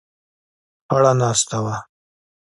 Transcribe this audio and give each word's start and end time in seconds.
خړه 0.89 1.11
ناسته 1.19 1.57
وه. 1.63 1.75